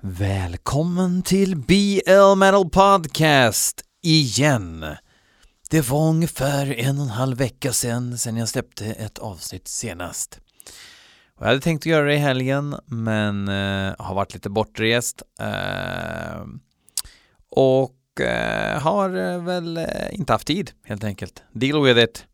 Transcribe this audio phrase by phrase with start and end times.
[0.00, 4.86] Välkommen till BL Metal Podcast igen.
[5.70, 10.40] Det var ungefär en och en halv vecka sedan, sedan jag släppte ett avsnitt senast.
[11.38, 15.22] Jag hade tänkt att göra det i helgen, men eh, har varit lite bortrest.
[15.40, 16.46] Eh,
[17.50, 21.42] och eh, har eh, väl eh, inte haft tid, helt enkelt.
[21.52, 22.24] Deal with it.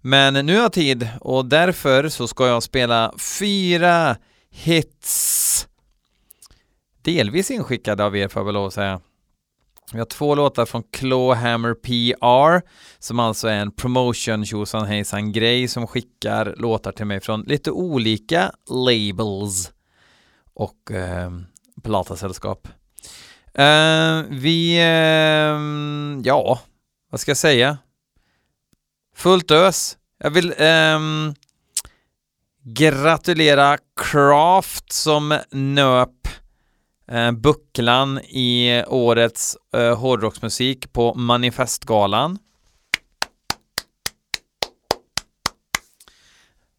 [0.00, 4.16] Men nu har jag tid och därför så ska jag spela fyra
[4.50, 5.68] hits
[7.04, 9.00] delvis inskickade av er får jag väl lov att säga.
[9.92, 12.62] Vi har två låtar från Clawhammer PR
[12.98, 17.70] som alltså är en promotion tjosan hejsan grej som skickar låtar till mig från lite
[17.70, 19.72] olika labels
[20.54, 21.30] och eh,
[21.82, 22.68] platasällskap.
[23.54, 26.60] Eh, vi, eh, ja,
[27.10, 27.78] vad ska jag säga?
[29.16, 29.96] Fullt ös.
[30.18, 30.98] Jag vill eh,
[32.62, 36.28] gratulera Craft som nöp
[37.08, 42.38] eh, bucklan i årets eh, hårdrocksmusik på Manifestgalan.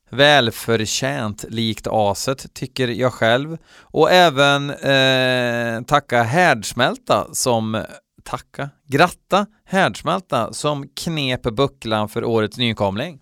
[0.10, 3.58] Välförtjänt likt aset tycker jag själv.
[3.80, 7.84] Och även eh, tacka Härdsmälta som
[8.24, 13.20] tacka, gratta Härdsmälta som knep bucklan för årets nykomling.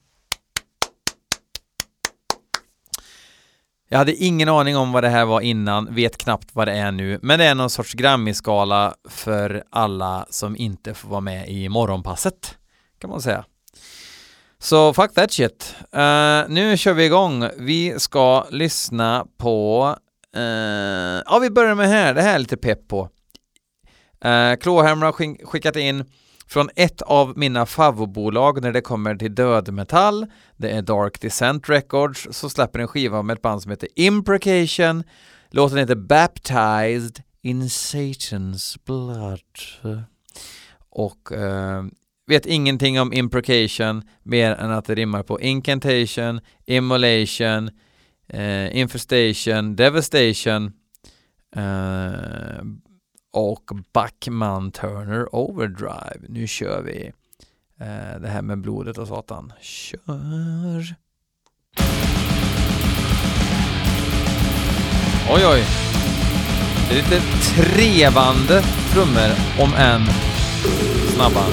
[3.93, 6.91] Jag hade ingen aning om vad det här var innan, vet knappt vad det är
[6.91, 11.69] nu, men det är någon sorts Grammy-skala för alla som inte får vara med i
[11.69, 12.57] morgonpasset,
[12.99, 13.45] kan man säga.
[14.59, 15.75] Så fuck that shit.
[15.79, 17.49] Uh, nu kör vi igång.
[17.57, 19.85] Vi ska lyssna på...
[20.37, 20.43] Uh,
[21.25, 22.13] ja, vi börjar med här.
[22.13, 23.09] Det här är lite pepp på.
[24.25, 26.05] Eh, uh, Klåhammer har skickat in
[26.47, 30.25] från ett av mina favobolag när det kommer till dödmetall,
[30.57, 35.03] det är Dark Descent Records, så släpper en skiva med ett band som heter Imprecation.
[35.49, 39.99] Låten heter Baptized in Satan's Blood.
[40.89, 41.83] Och eh,
[42.27, 47.69] vet ingenting om Imprecation mer än att det rimmar på Incantation, Immolation,
[48.27, 50.73] eh, Infestation, Devastation,
[51.55, 52.63] eh,
[53.33, 56.27] och Backman Turner Overdrive.
[56.29, 57.11] Nu kör vi
[57.79, 59.53] eh, det här med blodet och satan.
[59.61, 60.95] Kör!
[65.29, 65.63] Oj, oj!
[66.89, 68.61] Det är lite trevande
[68.91, 70.01] trummor, om än
[71.15, 71.45] snabba.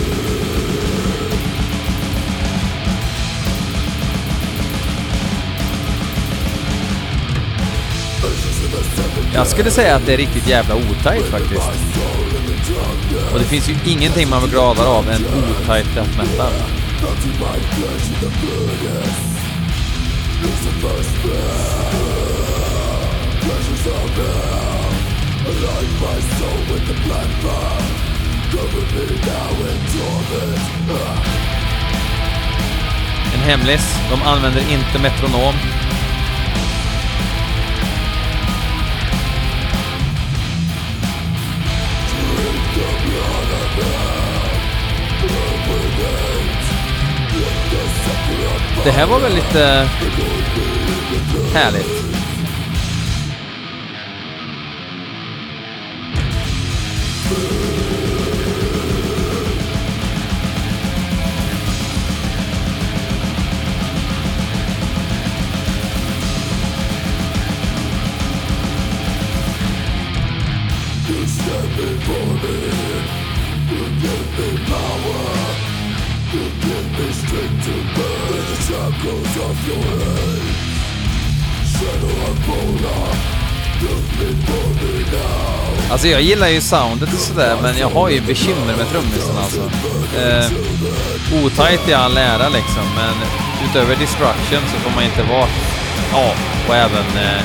[9.35, 11.71] Jag skulle säga att det är riktigt jävla otajt faktiskt.
[13.33, 16.53] Och det finns ju ingenting man blir gladare av än otajt death metal.
[33.35, 35.55] En hemlis, de använder inte metronom
[48.85, 49.89] Det här var väl lite
[51.55, 52.00] härligt.
[86.01, 89.61] Alltså jag gillar ju soundet och sådär, men jag har ju bekymmer med trummisen alltså.
[90.21, 93.15] Eh, otajt i all ära liksom, men
[93.65, 95.49] utöver destruction så får man inte vara...
[96.13, 96.35] Ja,
[96.69, 97.43] och även eh,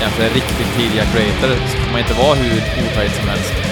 [0.00, 3.65] kanske riktigt tidiga creator så får man inte vara hur otajt som helst.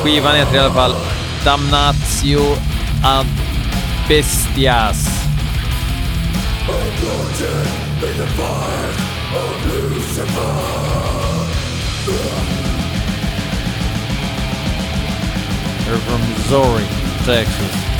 [0.00, 0.94] Skivan heter i alla fall
[1.44, 2.56] Damnatio
[3.04, 3.26] ad
[4.08, 5.08] Bestias.
[15.84, 16.86] They're from Missouri,
[17.24, 17.91] Texas.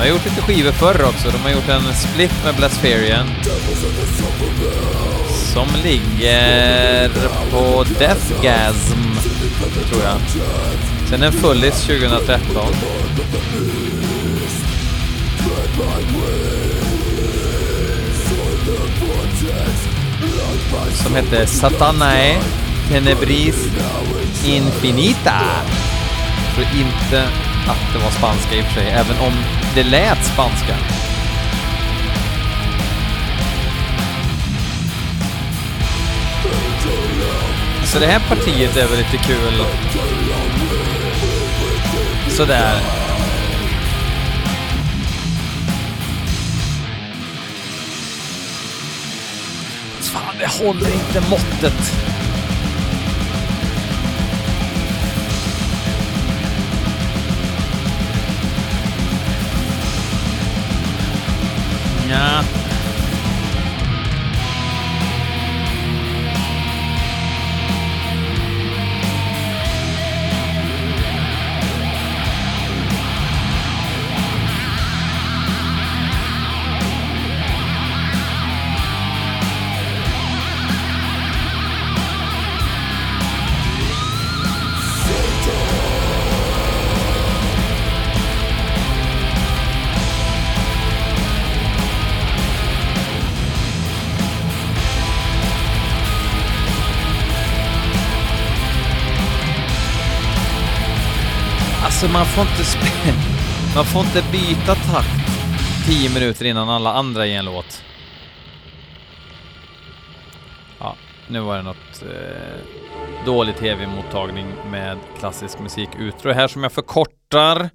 [0.00, 1.30] Har gjort lite skivor förr också.
[1.30, 3.26] De har gjort en split med Blaspherian.
[5.52, 7.10] Som ligger
[7.50, 9.02] på Deathgasm,
[9.90, 10.20] tror jag.
[11.08, 12.66] Sen en fullis 2013.
[20.92, 22.38] Som hette Satanae
[22.88, 23.68] Tenebris
[24.46, 25.40] Infinita.
[26.46, 27.22] Jag tror inte
[27.68, 30.76] att det var spanska i och för sig, även om det lät spanska.
[37.84, 39.64] Så det här partiet är väl lite kul.
[42.28, 42.80] Sådär.
[50.00, 52.19] Fan, det håller inte måttet.
[62.10, 62.59] Ja.
[102.00, 103.18] Alltså man får inte spela...
[103.74, 105.30] Man får inte byta takt
[105.86, 107.84] 10 minuter innan alla andra i en låt.
[110.78, 110.96] Ja,
[111.28, 115.88] nu var det något eh, dålig tv-mottagning med klassisk musik.
[115.98, 117.70] Utro här som jag förkortar.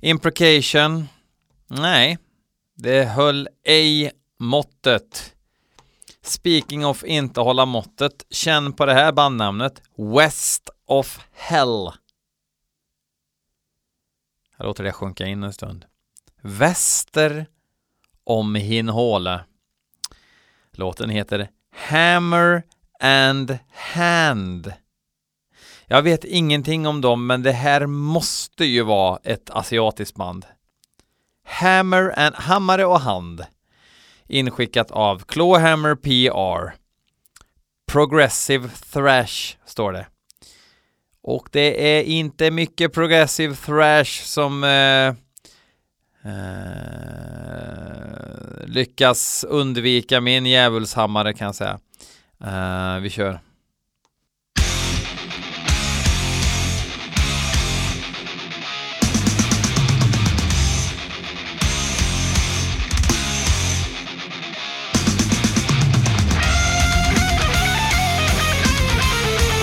[0.00, 1.08] Imprecation.
[1.66, 2.18] Nej,
[2.76, 5.34] det höll ej måttet.
[6.24, 9.82] Speaking of inte hålla måttet, känn på det här bandnamnet.
[9.96, 11.90] West of Hell.
[14.56, 15.84] Jag låter det sjunka in en stund.
[16.42, 17.46] Väster
[18.24, 19.40] om Hinhåle.
[20.72, 22.62] Låten heter Hammer
[23.00, 24.72] and Hand.
[25.86, 30.46] Jag vet ingenting om dem, men det här måste ju vara ett asiatiskt band.
[31.44, 33.44] Hammer and Hammare och Hand.
[34.26, 36.74] Inskickat av Clawhammer PR.
[37.86, 40.06] Progressive Thrash står det.
[41.26, 45.06] Och det är inte mycket progressive thrash som eh,
[46.32, 46.46] eh,
[48.66, 51.78] lyckas undvika min djävulshammare kan jag säga.
[52.44, 53.40] Eh, vi kör.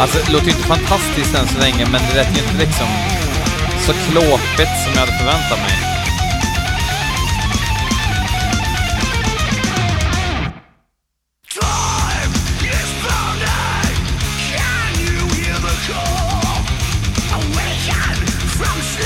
[0.03, 2.87] Alltså det låter ju inte fantastiskt än så länge men det lät ju inte liksom
[3.85, 5.77] så klåpigt som jag hade förväntat mig.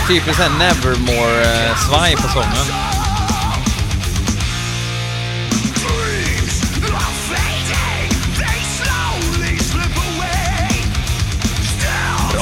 [0.08, 2.77] Typiskt såhär Nevermore-svaj eh, på sången.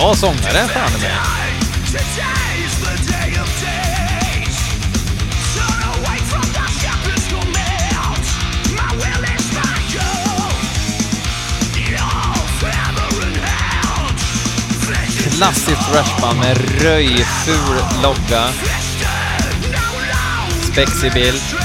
[0.05, 1.17] Bra sångare fan i mig.
[15.38, 18.50] Klassiskt thrashband med röjful logga.
[20.71, 21.64] Spexig bild.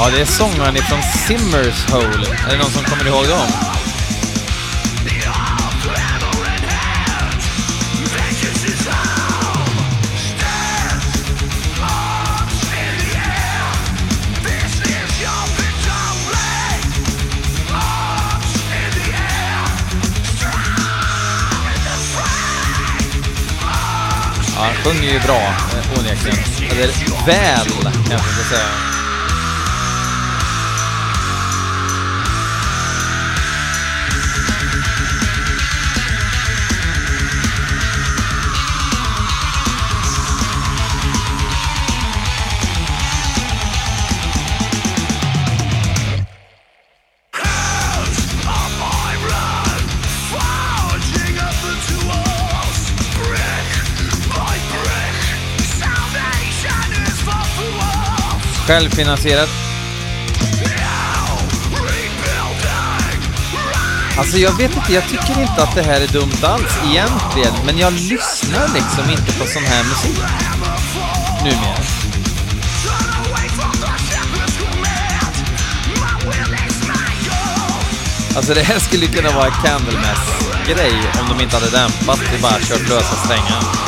[0.00, 2.26] Ja, det är sångaren ifrån Simmers Hole.
[2.46, 3.46] Är det någon som kommer ihåg dem?
[24.56, 26.38] Ja, han sjunger ju bra, eh, onekligen.
[26.70, 28.87] Eller väl, kanske jag ska säga.
[58.68, 59.48] Självfinansierat.
[64.18, 67.78] Alltså jag vet inte, jag tycker inte att det här är dumt alls egentligen, men
[67.78, 70.22] jag lyssnar liksom inte på sån här musik.
[71.44, 71.76] Numera.
[78.36, 82.58] Alltså det här skulle kunna vara en Candlemass-grej om de inte hade dämpat och bara
[82.60, 83.87] kört lösa strängar.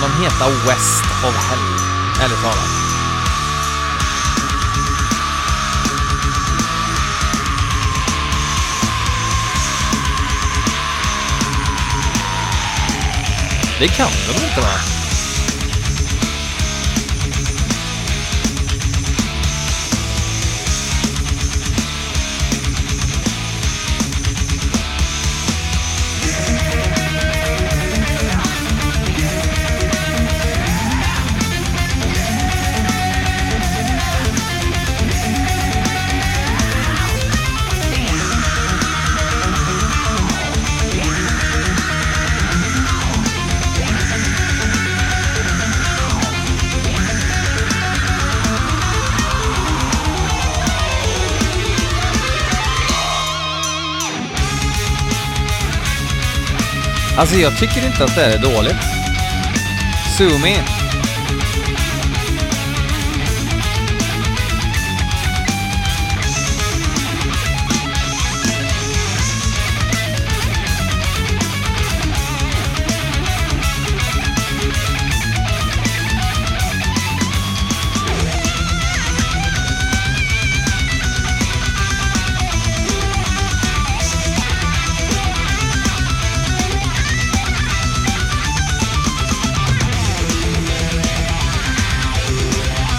[0.00, 1.58] Kan de heta West of Hell?
[2.22, 2.70] Ärligt talat.
[13.78, 14.99] Det kan de inte va?
[57.20, 58.76] Alltså jag tycker inte att det här är dåligt.
[60.18, 60.79] Sumi.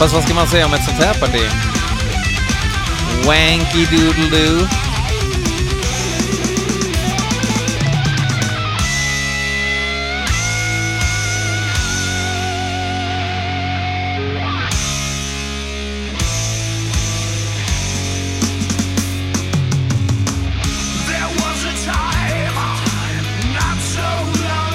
[0.02, 1.42] Fast vad ska man säga om ett sånt här parti?
[3.26, 4.68] Wanky doodle doo.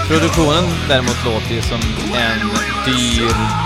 [0.08, 1.80] Produktionen däremot låter ju som
[2.14, 2.50] en
[2.84, 3.65] dyr,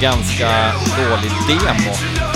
[0.00, 2.29] ganska dålig demo.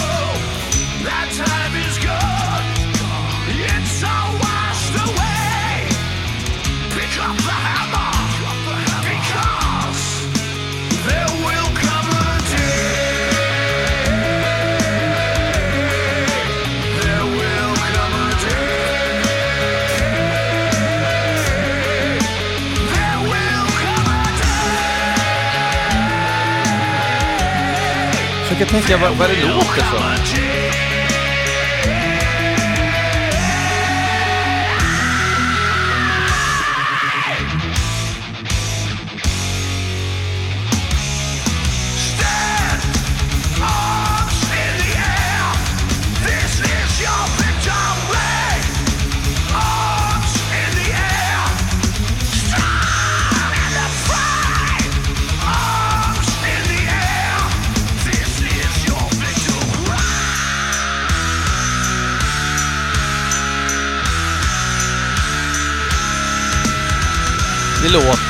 [28.55, 30.94] Försöker tänka vad, vad är det låter för?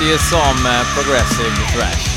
[0.04, 2.08] Låter ju som eh, progressive thrash.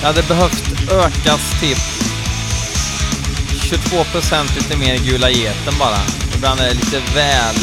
[0.00, 1.76] Det hade behövt ökas till
[3.78, 5.98] 22% lite mer gula geten bara.
[6.36, 7.56] Ibland är det lite väl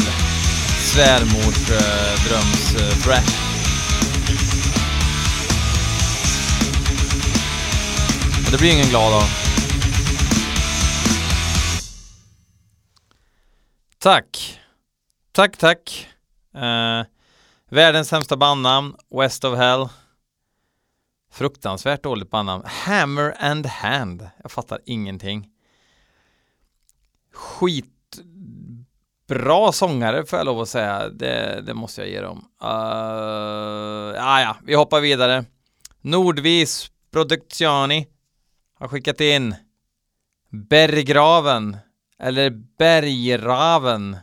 [0.78, 3.32] svärmorsdröms eh, Och thrash.
[8.50, 9.24] Det blir ingen glad av.
[13.98, 14.58] Tack.
[15.38, 16.08] Tack, tack.
[16.54, 17.02] Uh,
[17.70, 19.88] världens sämsta bandnamn, West of Hell.
[21.32, 22.62] Fruktansvärt dåligt bandnamn.
[22.66, 24.28] Hammer and Hand.
[24.42, 25.48] Jag fattar ingenting.
[27.32, 27.92] Skitbra
[29.72, 31.08] sångare får jag lov att säga.
[31.08, 32.44] Det, det måste jag ge dem.
[32.62, 32.68] Uh,
[34.16, 35.44] ja, ja, vi hoppar vidare.
[36.00, 38.08] Nordvis Produktioni
[38.78, 39.54] har skickat in
[40.50, 41.76] Berggraven
[42.18, 44.16] eller Bergraven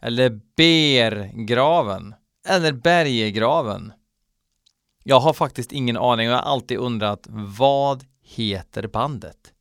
[0.00, 2.14] eller Bergraven.
[2.48, 3.92] eller Bergegraven?
[5.02, 9.52] Jag har faktiskt ingen aning och jag har alltid undrat vad heter bandet?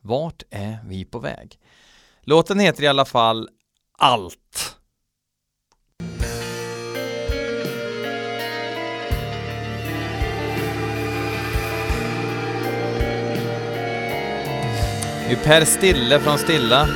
[0.00, 1.58] Vart är vi på väg?
[2.20, 3.48] Låten heter i alla fall
[3.98, 4.76] Allt.
[15.28, 16.86] Det är Per Stille från Stilla.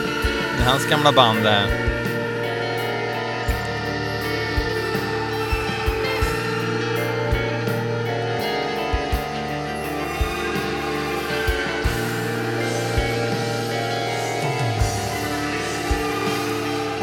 [0.59, 1.90] Det är hans gamla band där.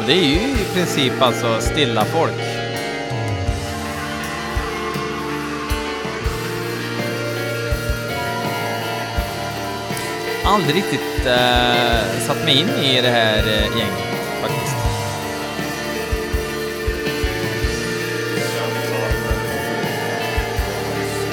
[0.08, 2.34] Det är ju i princip alltså stilla folk.
[10.44, 13.98] aldrig riktigt eh, satt mig in i det här eh, gänget
[14.42, 14.76] faktiskt.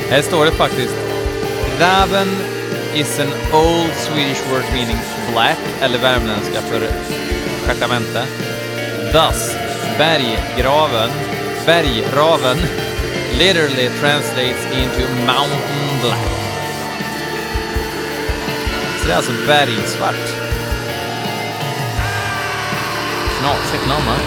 [0.09, 0.95] Här står det faktiskt
[1.79, 2.27] Raven
[2.95, 4.97] is an old Swedish word meaning
[5.31, 6.87] black, eller värmländska för
[7.65, 8.25] stjärtamente.
[9.15, 9.55] Thus,
[9.97, 11.09] berggraven,
[11.65, 12.57] bergraven
[13.37, 16.27] literally translates into mountain black.
[18.99, 20.35] Så det är alltså bergsvart.
[23.39, 24.19] Knasigt namn,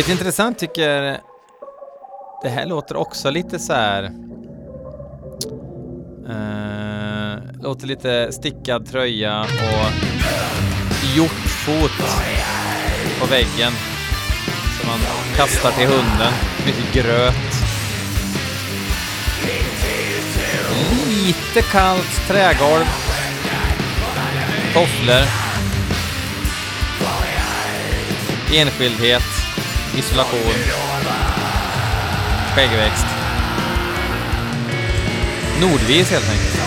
[0.00, 1.20] Det är intressant tycker
[2.42, 4.04] det här låter också lite så här.
[6.28, 9.92] Eh, låter lite stickad tröja och
[11.16, 11.90] hjortfot
[13.20, 13.72] på väggen
[14.80, 15.00] som man
[15.36, 16.32] kastar till hunden.
[16.66, 17.34] Mycket gröt.
[21.08, 22.84] Lite kallt trägolv.
[24.74, 25.26] Tofflor.
[28.54, 29.39] Enskildhet
[29.94, 30.54] isolation,
[32.54, 33.06] skäggväxt.
[35.60, 36.60] Nordvis helt enkelt.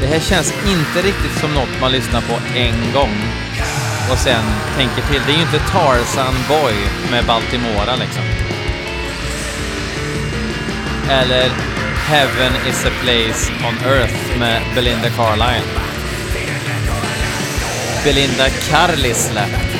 [0.00, 3.45] Det här känns inte riktigt som något man lyssnar på en gång
[4.10, 4.44] och sen
[4.76, 5.22] tänker till.
[5.26, 6.74] Det är ju inte Tarzan Boy
[7.10, 8.22] med Baltimora liksom.
[11.10, 11.50] Eller
[12.06, 15.80] Heaven is a place on earth med Belinda Carlisle.
[18.04, 19.75] Belinda Carlisle.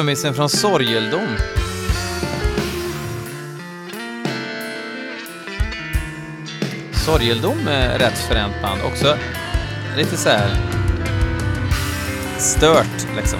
[0.00, 1.36] Trummisen från Sorgeldom.
[6.92, 8.82] Sorgeldom är rätt fränt band.
[8.82, 9.16] Också
[9.96, 10.50] lite så här
[12.38, 13.39] stört liksom.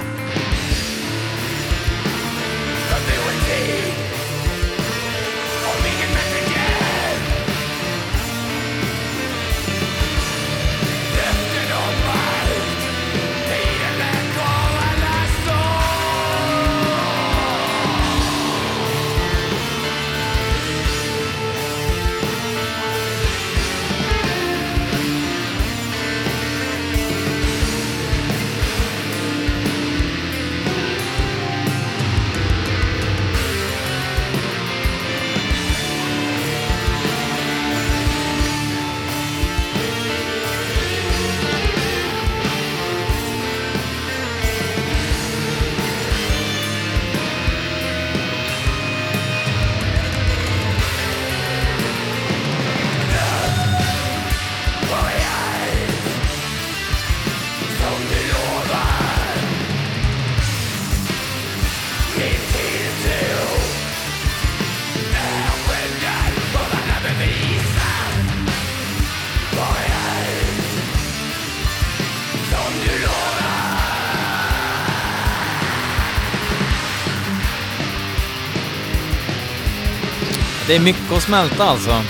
[80.70, 82.02] Det är mycket att smälta alltså.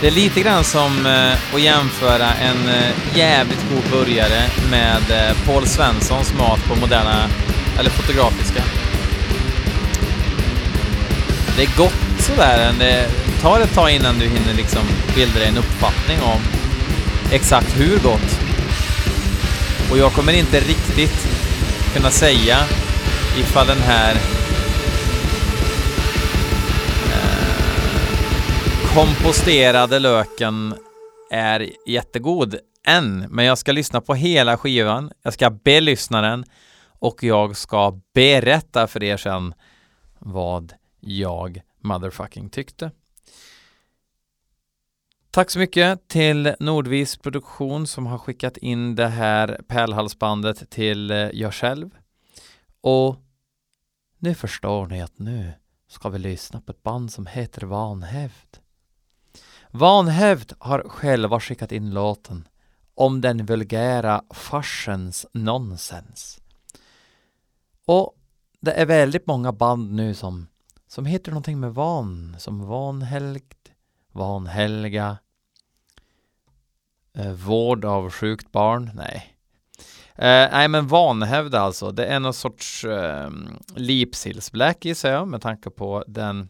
[0.00, 5.36] Det är lite grann som eh, att jämföra en eh, jävligt god burgare med eh,
[5.46, 7.28] Paul Svenssons mat på moderna,
[7.78, 8.62] eller fotografiska.
[11.56, 13.08] Det är gott sådär, det
[13.42, 14.82] tar ett tag innan du hinner liksom
[15.14, 16.40] bilda dig en uppfattning om
[17.32, 18.40] exakt hur gott.
[19.90, 21.28] Och jag kommer inte riktigt
[21.94, 22.56] kunna säga
[23.38, 24.14] ifall den här
[28.98, 30.74] komposterade löken
[31.30, 35.12] är jättegod än, men jag ska lyssna på hela skivan.
[35.22, 36.44] Jag ska belyssna den
[36.82, 39.54] och jag ska berätta för er sen
[40.18, 42.90] vad jag motherfucking tyckte.
[45.30, 51.16] Tack så mycket till Nordvis Produktion som har skickat in det här pärlhalsbandet till eh,
[51.16, 51.90] jag själv.
[52.80, 53.16] Och
[54.18, 55.52] nu förstår ni att nu
[55.88, 58.67] ska vi lyssna på ett band som heter Vanhävd.
[59.70, 62.48] Vanhävd har själva skickat in låten
[62.94, 66.40] om den vulgära farsens nonsens.
[67.84, 68.14] Och
[68.60, 70.46] det är väldigt många band nu som,
[70.86, 73.68] som heter någonting med van, som vanhelgd,
[74.12, 75.18] vanhelga,
[77.14, 79.34] eh, vård av sjukt barn, nej.
[80.14, 83.30] Eh, nej men vanhävd alltså, det är någon sorts eh,
[83.74, 86.48] Leapsills Black gissar jag med tanke på den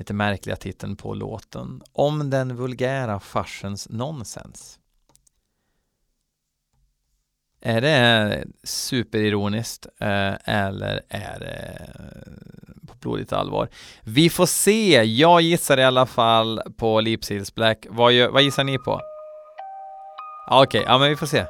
[0.00, 4.78] lite märkliga titeln på låten, om den vulgära farsens nonsens.
[7.60, 11.90] Är det superironiskt eh, eller är det
[12.88, 13.68] på blodigt allvar?
[14.02, 15.02] Vi får se.
[15.02, 17.86] Jag gissar i alla fall på Leapseals Black.
[17.90, 19.00] Vad, vad gissar ni på?
[20.50, 21.46] Okej, okay, ja men vi får se.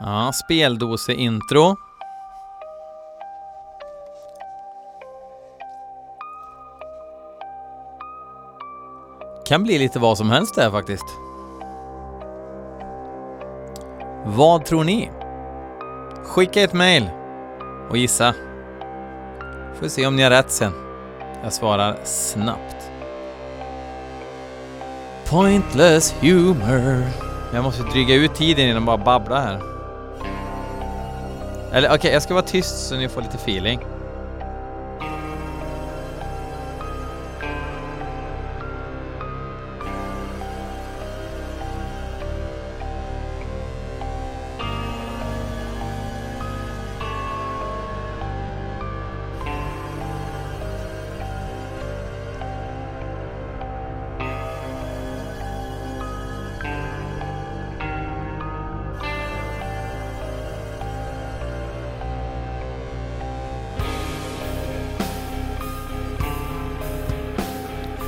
[0.00, 1.76] Ja, speldose-intro.
[9.46, 11.04] Kan bli lite vad som helst där faktiskt.
[14.24, 15.10] Vad tror ni?
[16.24, 17.10] Skicka ett mail
[17.90, 18.34] och gissa.
[19.74, 20.72] Får se om ni har rätt sen.
[21.42, 22.90] Jag svarar snabbt.
[25.30, 27.04] Pointless humor.
[27.54, 29.71] Jag måste dryga ut tiden innan bara babbla här.
[31.72, 33.80] Eller okej, okay, jag ska vara tyst så ni får lite feeling.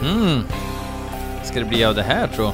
[0.04, 0.42] Mm.
[1.42, 2.52] Ska det bli av det här tror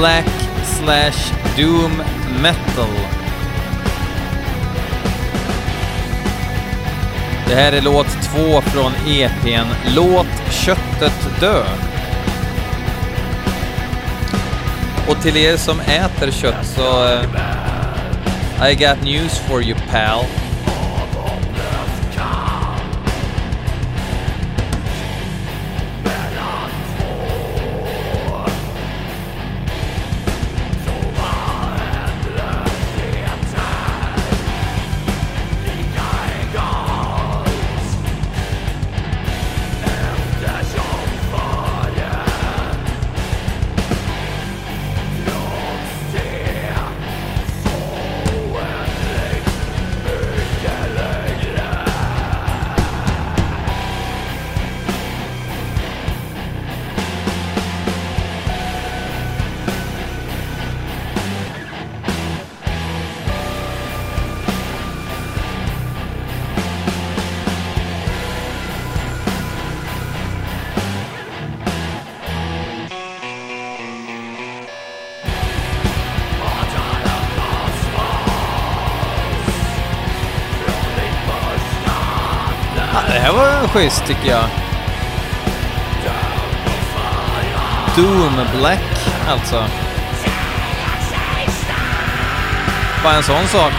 [0.00, 0.30] Black
[0.64, 2.02] slash Doom
[2.42, 2.94] Metal.
[7.48, 11.64] Det här är låt två från EPn Låt köttet dö.
[15.08, 17.04] Och till er som äter kött så...
[17.04, 20.24] Uh, I got news for you pal.
[83.72, 84.44] Schysst tycker jag.
[87.96, 89.64] Doom Black alltså.
[93.02, 93.72] Bara en sån sak.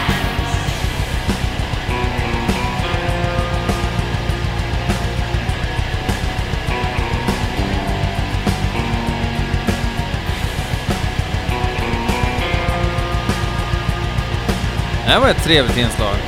[15.06, 16.21] Det här var ett trevligt inslag.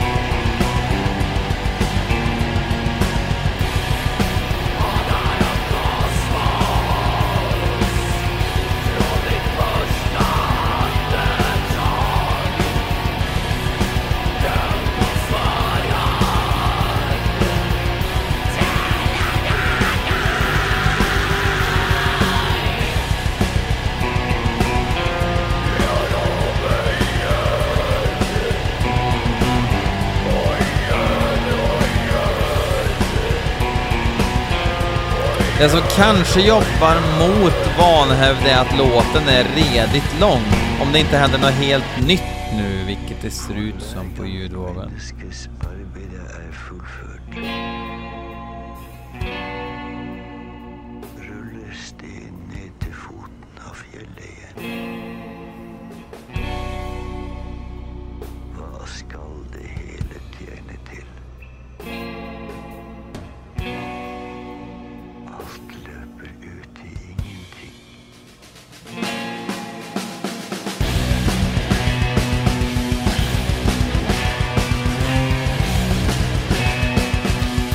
[35.63, 40.41] Det som kanske jobbar mot vanhävd är att låten är redigt lång.
[40.81, 42.23] Om det inte händer något helt nytt
[42.57, 44.91] nu, vilket det ser ut som på ljudvågen.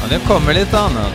[0.08, 1.12] Det nu kommer lite annat.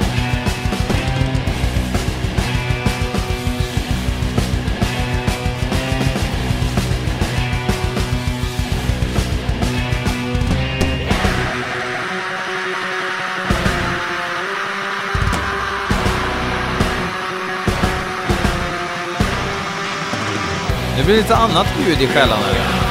[20.98, 22.40] Det blir lite annat ljud i skällan.
[22.40, 22.83] själarna.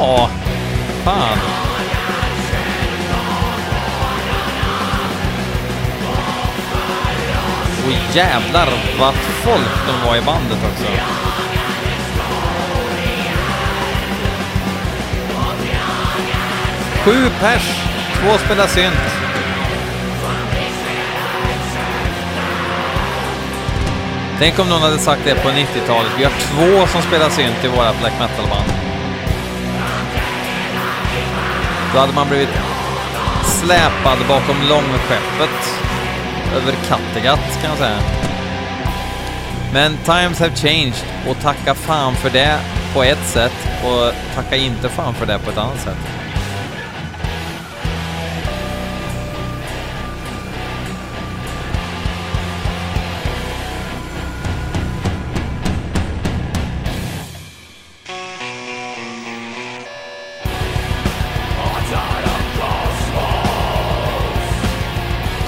[0.00, 0.30] Ja,
[1.04, 1.38] fan.
[7.86, 8.68] Och jävlar
[9.00, 10.84] vad folk de var i bandet också.
[17.04, 17.62] Sju pers,
[18.14, 18.94] två spelar synt.
[24.38, 26.12] Tänk om någon hade sagt det på 90-talet.
[26.18, 28.77] Vi har två som spelar synt i våra black metal-band.
[31.92, 32.48] Då hade man blivit
[33.44, 35.74] släpad bakom långskeppet
[36.56, 37.98] över Kattegatt kan jag säga.
[39.72, 42.60] Men times have changed och tacka fan för det
[42.94, 46.17] på ett sätt och tacka inte fan för det på ett annat sätt.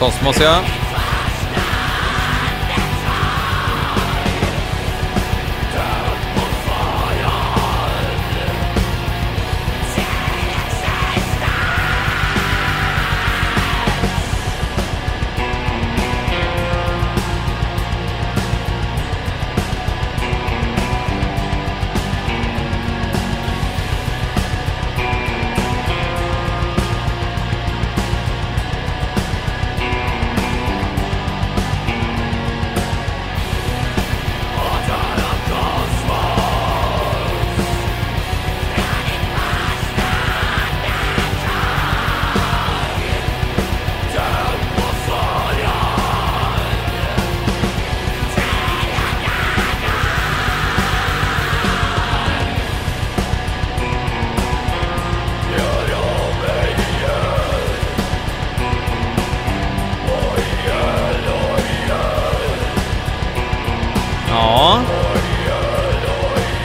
[0.00, 0.64] Kosmos ja.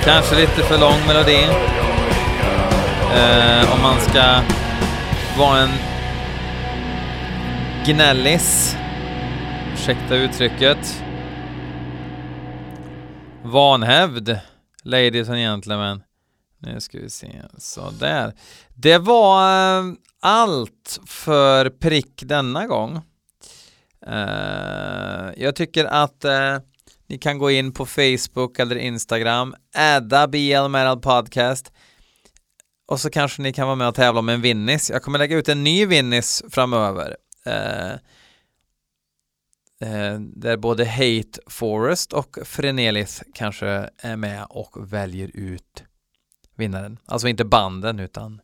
[0.05, 1.43] Kanske lite för lång melodi.
[3.15, 4.41] Eh, om man ska
[5.37, 5.69] vara en
[7.85, 8.77] gnällis,
[9.73, 11.03] ursäkta uttrycket,
[13.43, 14.39] vanhävd,
[14.83, 16.03] ladies and gentlemen.
[16.59, 18.33] Nu ska vi se, sådär.
[18.75, 19.85] Det var eh,
[20.21, 23.01] allt för prick denna gång.
[24.07, 26.57] Eh, jag tycker att eh,
[27.07, 31.71] ni kan gå in på Facebook eller Instagram, adda BL Merald Podcast
[32.85, 34.89] och så kanske ni kan vara med och tävla om en vinnis.
[34.89, 37.17] Jag kommer lägga ut en ny vinnis framöver.
[37.45, 37.91] Eh,
[39.89, 45.83] eh där både Hate Forest och Frenelis kanske är med och väljer ut
[46.55, 46.99] vinnaren.
[47.05, 48.41] Alltså inte banden utan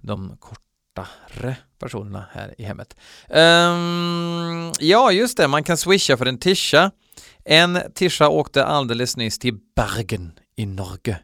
[0.00, 2.96] de kortare personerna här i hemmet.
[3.28, 6.90] Um, ja, just det, man kan swisha för en tisha.
[7.44, 11.18] En tisha åkte alldeles nyss till Bergen i Norge.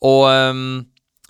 [0.00, 0.86] Och um,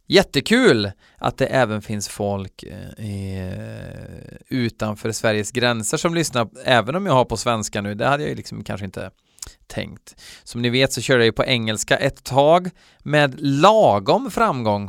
[0.06, 6.94] jättekul att det även finns folk eh, i, eh, utanför Sveriges gränser som lyssnar, även
[6.94, 9.10] om jag har på svenska nu, det hade jag ju liksom kanske inte
[9.66, 10.22] tänkt.
[10.44, 14.88] Som ni vet så körde jag på engelska ett tag med lagom framgång.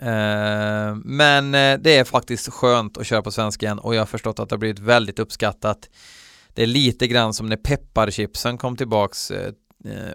[0.00, 4.06] Eh, men eh, det är faktiskt skönt att köra på svenska igen och jag har
[4.06, 5.88] förstått att det har blivit väldigt uppskattat.
[6.54, 9.52] Det är lite grann som när pepparchipsen kom tillbaks eh,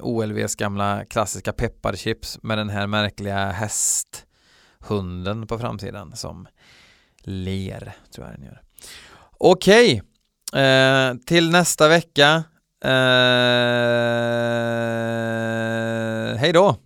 [0.02, 6.48] OLVs gamla klassiska pepparchips med den här märkliga hästhunden på framsidan som
[7.24, 8.62] ler, tror jag den gör.
[9.38, 10.02] Okej,
[10.54, 12.44] eh, till nästa vecka.
[12.84, 12.90] Eh,
[16.38, 16.78] hej då!